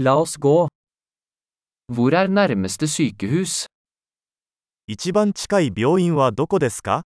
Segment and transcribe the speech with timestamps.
[0.00, 0.68] La oss gå.
[1.92, 3.66] Hvor er nærmeste sykehus?
[4.86, 7.02] 一番近い病院はどこですか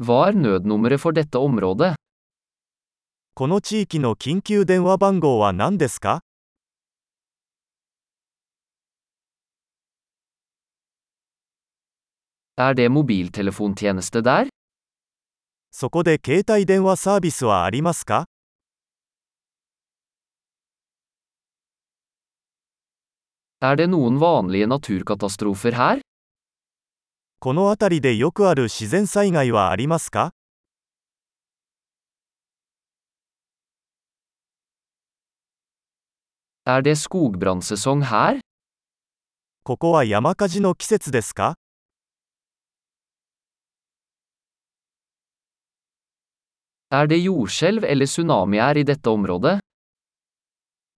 [0.00, 1.96] Hva er nødnummeret for dette området?
[3.34, 6.20] この地域の緊急電話番号は何ですか
[12.56, 14.46] Er det mobiltelefontjeneste der?
[15.70, 18.26] そこで携帯電話サービスはありますか
[25.74, 26.00] Er?
[27.40, 30.32] この辺りでよくある自然災害はありますか
[38.02, 38.40] Er?
[39.64, 41.56] ここは山火事の季節ですか
[46.90, 49.60] Er det jordskjelv eller tsunami her i dette området?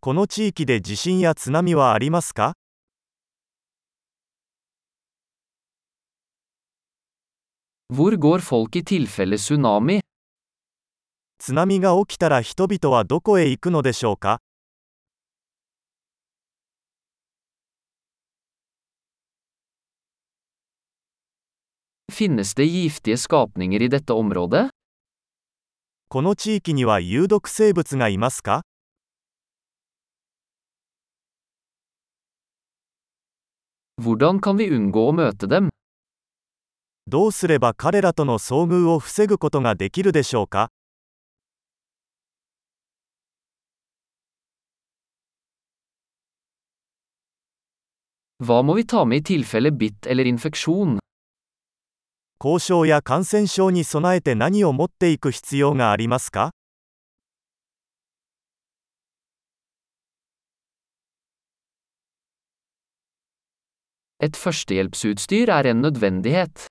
[0.00, 2.54] この地域で地震や津波はありますか
[7.92, 10.00] Hvor går folk i tilfelle tsunami?
[11.38, 14.38] 津波が起きたら人々はどこへ行くのでしょうか
[22.12, 24.70] Finnes det giftige skapninger i dette området?
[26.12, 28.62] この地域には有毒生物がいますか?
[37.06, 40.72] どうすれば彼らとの遭遇を防ぐことができるでしょうか？
[52.42, 56.52] 交渉や感染症に備えて何を持っていく必要がありますか
[66.30, 66.66] er.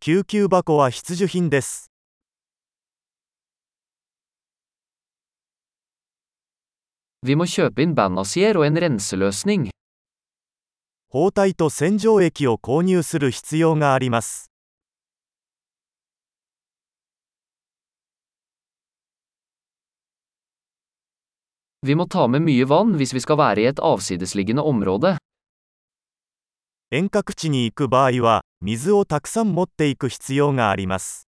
[0.00, 1.90] 救急箱は必需品です。
[7.22, 9.70] Vi må kjøpe inn bandasier og en renseløsning.
[11.14, 14.50] 包帯と洗浄液を購入する必要があります。
[21.84, 25.18] Vi må ta med mye vann hvis vi skal være i et avsidesliggende område.
[26.90, 31.28] 遠隔地に行く場合は、水をたくさん持っていく必要があります。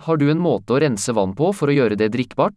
[0.00, 2.56] Har du en måte å rense vann på for å gjøre det drikkbart?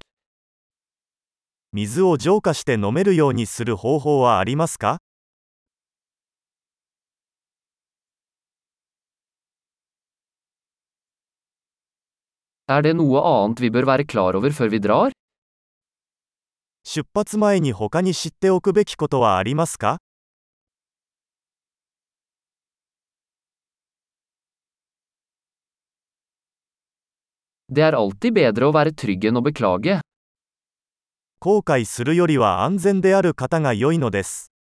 [1.73, 4.99] 水を浄化して飲めるようにする方法はありますか
[12.69, 15.11] Er det noe annet vi bør være klar over før vi drar?
[16.85, 19.97] 出発前に他に知っておくべきことはありますか
[31.39, 34.52] 後悔するよりは安全である方がよいのです。